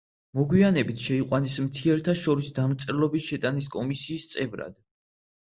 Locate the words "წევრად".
4.33-4.79